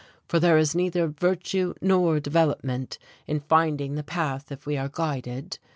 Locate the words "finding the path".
3.39-4.51